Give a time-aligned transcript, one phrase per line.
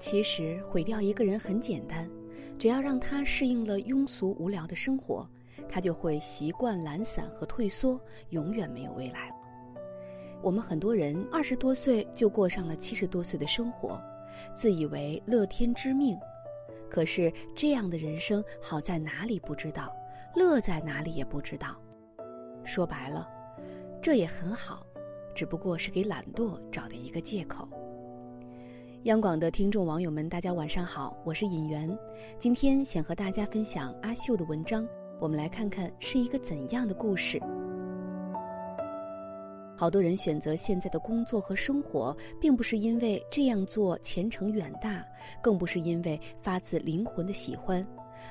[0.00, 2.10] 其实毁掉一个人很简单，
[2.58, 5.28] 只要让他适应了庸俗无聊的生活，
[5.68, 8.00] 他就会习惯懒散和退缩，
[8.30, 9.34] 永远没有未来了。
[10.42, 14.00] 我们很多人二十多岁就过上了七十多岁的生活，
[14.54, 16.18] 自以为乐天知命，
[16.88, 19.94] 可是这样的人生好在哪里不知道，
[20.34, 21.76] 乐在哪里也不知道。
[22.64, 23.28] 说白了，
[24.00, 24.86] 这也很好，
[25.34, 27.68] 只不过是给懒惰找的一个借口。
[29.04, 31.98] 央广的听众网友们，大家晚上好，我是尹媛，
[32.38, 34.86] 今天想和大家分享阿秀的文章，
[35.18, 37.40] 我们来看看是一个怎样的故事。
[39.74, 45.02] 好多人选择现在的工作和生活，并不是因为这样做前程远大，
[45.40, 47.84] 更不是因为发自灵魂的喜欢，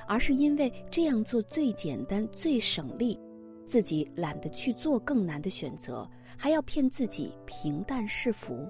[0.08, 3.20] 而是因为这样做最简单、最省力，
[3.66, 6.08] 自己懒得去做更难的选择，
[6.38, 8.70] 还要骗自己平淡是福。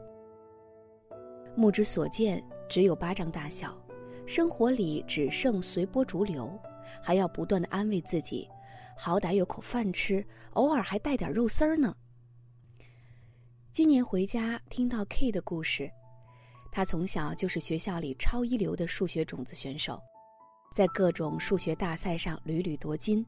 [1.60, 3.78] 目之所见，只有巴掌大小，
[4.26, 6.58] 生活里只剩随波逐流，
[7.04, 8.48] 还要不断的安慰自己，
[8.98, 11.94] 好歹有口饭吃，偶尔还带点肉丝儿呢。
[13.74, 15.92] 今年回家听到 K 的故事，
[16.72, 20.02] 他从小就是学校里超一流的数学种子选手，
[20.74, 23.26] 在各种数学大赛上屡屡夺金。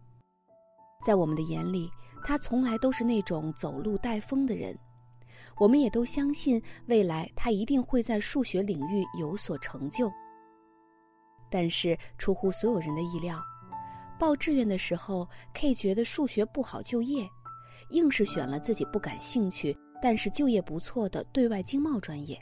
[1.05, 1.91] 在我们的眼里，
[2.23, 4.77] 他从来都是那种走路带风的人。
[5.57, 10.11] 我们也都相信，未来他一定会在数学领域有所成就。
[11.49, 13.39] 但是出乎所有人的意料，
[14.17, 17.27] 报志愿的时候，K 觉得数学不好就业，
[17.89, 22.39] 硬是选了自己不感兴趣但是就业不错的对外经贸专业。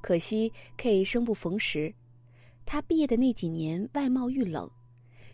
[0.00, 1.92] 可惜 K 生不逢时，
[2.64, 4.70] 他毕业的那几年外贸遇冷，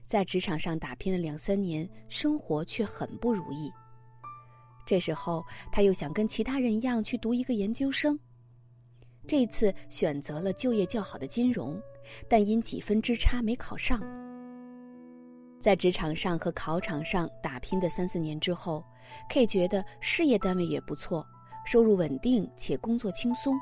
[0.06, 3.70] 在职场上打拼了两三年，生活却很不如意。
[4.88, 8.18] 这时候，他又想跟其他人一样去读一个研究生。
[9.26, 11.78] 这次选择了就业较好的金融，
[12.26, 14.00] 但因几分之差没考上。
[15.60, 18.82] 在职场上和考场上打拼的三四年之后
[19.28, 21.22] ，K 觉得事业单位也不错，
[21.66, 23.54] 收入稳定且工作轻松。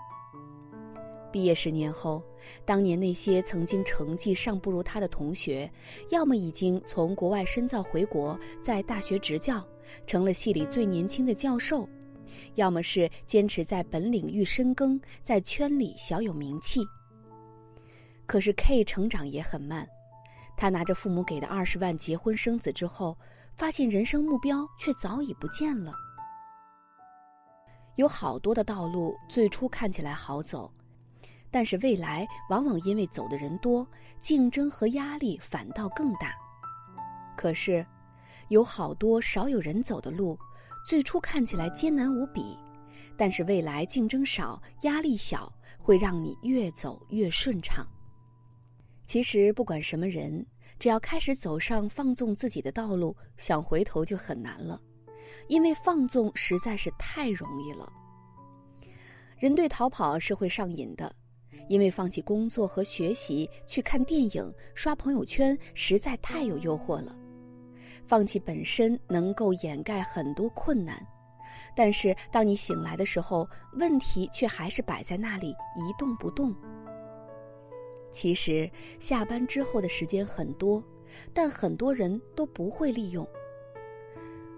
[1.36, 2.22] 毕业十年后，
[2.64, 5.70] 当年那些曾经成绩尚不如他的同学，
[6.08, 9.62] 要么已经从国外深造回国，在大学执教。
[10.06, 11.86] 成了系里最年轻的教授，
[12.54, 16.80] 要么是坚持在本领域深耕，在圈里小有名气。
[18.24, 19.86] 可是 K 成长也很慢，
[20.56, 23.14] 他拿着父母给的二十万结婚生子之后，
[23.58, 25.92] 发现人生目标却早已不见了。
[27.96, 30.72] 有好多的道路最初看起来好走，
[31.56, 33.88] 但是未来往往因为走的人多，
[34.20, 36.34] 竞争和压力反倒更大。
[37.34, 37.84] 可是。
[38.48, 40.38] 有好多少有人走的路，
[40.86, 42.56] 最初看起来艰难无比，
[43.16, 47.84] 但是未来竞争少、压力小，会让你越走越顺畅。
[49.06, 50.46] 其实不管什么人，
[50.78, 54.78] 只要开始走上放纵自己的道路，想回头就很难了，
[55.48, 57.90] 因为放纵实在是太容易了。
[59.38, 61.12] 人对逃跑是会上瘾的，
[61.68, 67.16] 因为放弃工作和学习去看电影、刷朋友圈，实在太有诱惑了。
[68.04, 71.04] 放弃本身能够掩盖很多困难，
[71.74, 76.54] 但是当你醒来的时候，问题却还是摆在那里一动不动。
[78.12, 80.82] 其实下班之后的时间很多，
[81.34, 83.26] 但很多人都不会利用。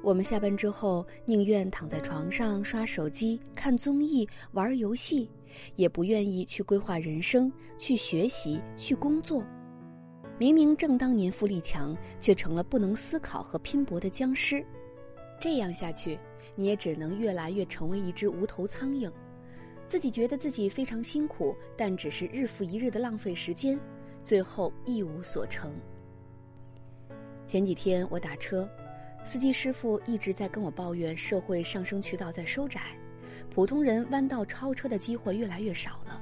[0.00, 5.28] 我们下班之后宁愿躺在床上刷手机、看综艺、玩游戏，
[5.74, 9.44] 也不愿意去规划人生、去学习、去工作。
[10.38, 14.64] 明明正当年富力强，却成了不能思考和拼搏的僵尸。
[15.40, 16.16] 这样下去，
[16.54, 19.10] 你也只能越来越成为一只无头苍蝇。
[19.88, 23.78] 自己觉得自己非常辛苦，但只是日复一日的浪费时间，
[24.22, 25.72] 最后一无所成。
[27.48, 28.68] 前几天我打车，
[29.28, 32.80] 司机师傅一直在跟我抱怨社会上升渠道在收窄，
[33.54, 36.18] 普通人弯道超车的机会越来越少了。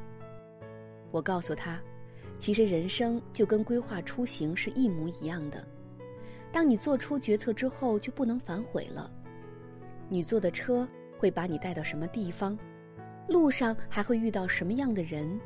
[1.12, 1.80] 我告诉他。
[2.40, 5.64] 其实人生就跟规划出行是一模一样的，
[6.50, 9.08] 当你做出决策之后，就不能反悔了。
[10.08, 10.86] 你坐的车
[11.16, 12.58] 会把你带到什么地方？
[13.28, 15.38] 路上还会遇到什么样的人？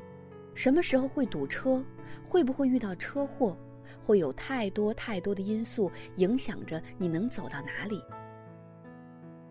[0.55, 1.85] 什么时候会堵车？
[2.27, 3.55] 会不会遇到车祸？
[4.03, 8.03] 会有太多太多的因素影响着你能走到哪里。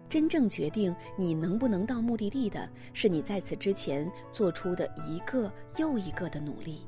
[0.08, 6.80] 真正决定你能不能到目的地的，是你在此之前做出的一个又一个的努力。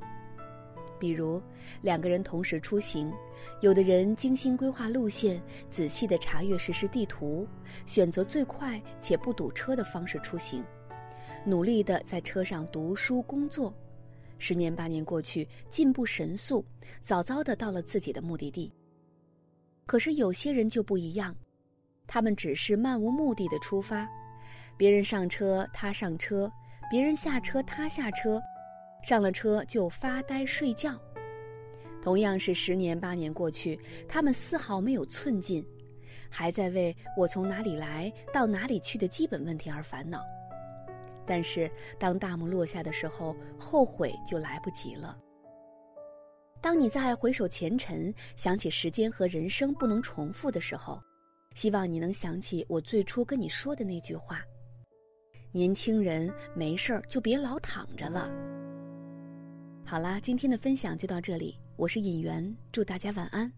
[0.98, 1.42] 比如，
[1.82, 3.12] 两个人同时出行，
[3.62, 7.48] 有的人精心规划路线，仔细的查阅实时地图，
[7.86, 10.64] 选择最快且不堵车的方式出行，
[11.44, 13.72] 努力的在车上读书工作；
[14.42, 16.66] 十年八年过去，进步神速，
[17.00, 18.74] 早早的到了自己的目的地。
[19.86, 21.36] 可是有些人就不一样，
[22.08, 24.10] 他们只是漫无目的的出发，
[24.76, 26.52] 别人上车他上车，
[26.90, 28.42] 别人下车他下车，
[29.04, 31.00] 上了车就发呆睡觉。
[32.02, 33.80] 同样是十年八年过去，
[34.10, 35.64] 他们丝毫没有寸进，
[36.32, 40.20] 还在为我从哪里来到哪里去的基本问题而烦恼。
[41.26, 41.70] 但是
[42.00, 45.18] 当大幕落下的时候，后悔就来不及了。
[46.62, 51.02] 当你在回首前尘，想起时间和人生不能重复的时候，
[51.56, 54.42] 希望你能想起我最初跟你说的那句话：
[55.52, 58.30] 年轻人没事儿就别老躺着了。
[59.84, 63.52] 好啦，今天的分享就到这里，我是尹媛，祝大家晚安。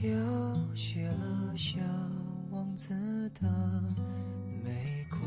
[0.00, 0.08] 凋
[0.76, 1.80] 谢了小
[2.52, 2.94] 王子
[3.40, 3.48] 的
[4.62, 5.18] 玫瑰，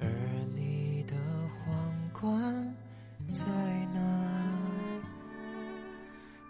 [0.00, 0.06] 而
[0.54, 1.16] 你的
[1.50, 1.74] 皇
[2.12, 2.74] 冠
[3.26, 3.44] 在
[3.92, 4.00] 哪？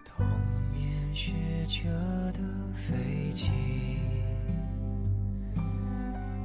[0.05, 0.27] 童
[0.71, 1.33] 年学
[1.69, 1.89] 着
[2.33, 2.41] 的
[2.75, 3.51] 飞机，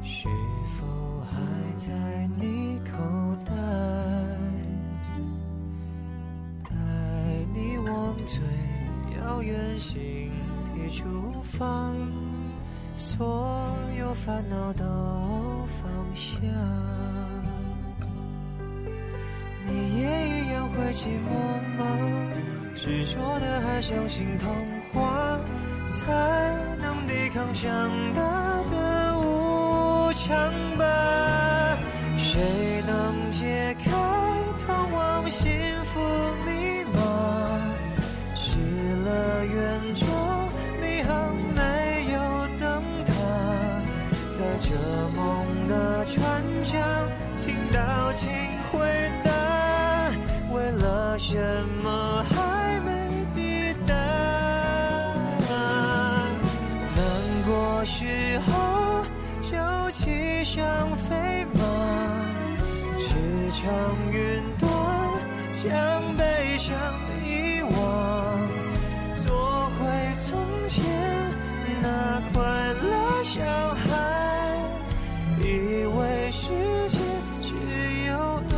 [0.02, 0.30] 是
[0.78, 1.38] 否还
[1.76, 1.92] 在
[2.38, 3.54] 你口袋？
[6.64, 6.74] 带
[7.54, 8.40] 你往最
[9.24, 10.32] 遥远星。
[10.92, 11.92] 出发，
[12.96, 14.86] 所有烦恼都
[15.66, 16.38] 放下。
[19.68, 21.32] 你也一样会寂寞
[21.80, 21.82] 吗？
[22.76, 24.54] 执着的还相信童
[24.92, 25.40] 话，
[25.88, 28.22] 才能抵抗长大
[28.70, 31.78] 的无常吧？
[32.20, 33.90] 谁能解开
[34.64, 35.50] 通往心
[57.86, 59.04] 时候
[59.42, 59.58] 就
[59.92, 61.60] 骑上飞马，
[62.98, 63.10] 驰
[63.52, 63.62] 骋
[64.10, 64.70] 云端，
[65.62, 66.74] 将悲伤
[67.26, 67.72] 遗忘，
[69.26, 69.82] 做回
[70.24, 70.32] 从
[70.70, 70.82] 前
[71.82, 72.42] 那快
[72.74, 73.42] 乐小
[73.76, 73.84] 孩，
[75.40, 76.48] 以为世
[76.88, 76.98] 界
[77.42, 77.48] 只
[78.08, 78.12] 有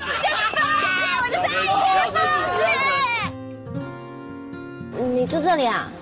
[0.00, 1.44] 我就是
[4.96, 5.92] 爱你住这里啊？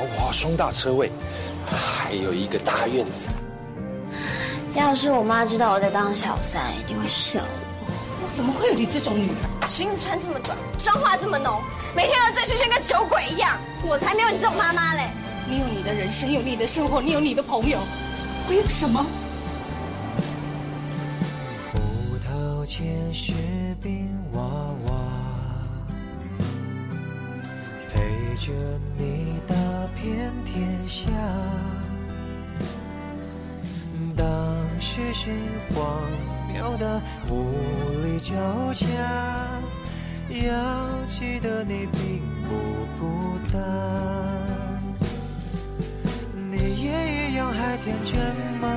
[0.00, 1.12] 豪华双大车位，
[1.66, 3.26] 还有一个大院子。
[4.74, 8.28] 要是我妈知道我在当小三，一定会笑我。
[8.30, 9.36] 怎么会有你这种女人？
[9.66, 11.60] 裙子穿这么短，妆化这么浓，
[11.94, 13.58] 每天要醉醺醺跟酒鬼一样。
[13.82, 15.10] 我才没有你这种妈妈嘞！
[15.46, 17.78] 你有你的人生，有你的生活，你有你的朋友，
[18.48, 19.04] 我有什么？
[21.70, 21.78] 葡
[22.26, 23.34] 萄结雪
[23.82, 24.92] 冰娃娃。
[27.92, 28.00] 陪
[28.36, 28.52] 着
[28.96, 29.39] 你打
[30.02, 31.02] 遍天下，
[34.16, 34.26] 当
[34.80, 35.30] 时是
[35.74, 35.84] 荒
[36.50, 37.44] 谬的无
[38.02, 38.32] 力交
[38.72, 38.86] 加，
[40.46, 42.48] 要记得你并不
[42.98, 43.60] 孤单，
[46.50, 48.18] 你也一样还天真
[48.58, 48.68] 吗？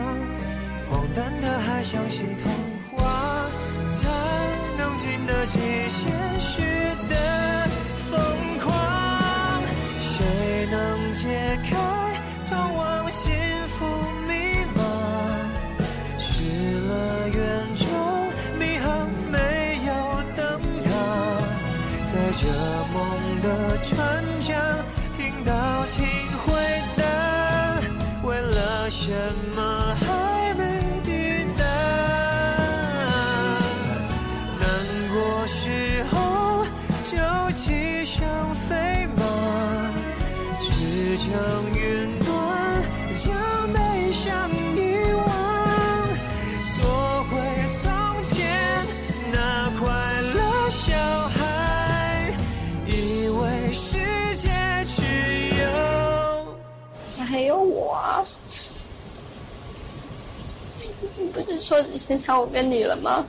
[0.89, 2.51] 荒诞的还相信童
[2.91, 3.49] 话，
[3.87, 4.09] 才
[4.77, 5.57] 能经得起
[5.89, 6.61] 现实
[22.35, 22.47] 这
[22.93, 23.47] 梦的
[23.83, 23.93] 船
[24.41, 24.83] 桨
[25.15, 25.51] 听到
[25.85, 26.03] 请
[26.39, 26.51] 回
[26.97, 27.03] 答，
[28.23, 29.11] 为了什
[29.55, 30.05] 么还
[30.55, 30.61] 没
[31.05, 31.09] 抵
[31.57, 31.63] 达？
[34.59, 34.61] 难
[35.13, 36.15] 过时候
[37.03, 37.11] 就
[37.51, 38.19] 骑上
[38.67, 39.21] 飞马。
[40.59, 40.65] 驰
[41.17, 41.29] 骋
[41.77, 41.79] 于
[61.17, 63.25] 你不是说只剩下我跟你了吗？